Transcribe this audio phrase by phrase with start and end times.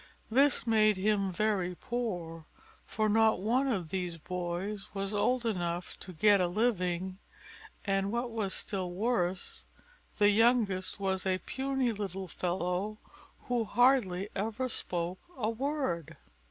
[0.31, 2.47] This made him very poor,
[2.87, 7.19] for not one of these boys was old enough to get a living,
[7.85, 9.63] and what was still worse,
[10.17, 12.97] the youngest was a puny little fellow
[13.41, 16.17] who hardly ever spoke a word.